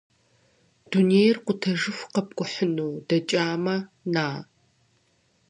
[0.89, 3.75] Дунейр къутэжыху къэпкӀухьыну удэкӀамэ,
[4.13, 4.27] на!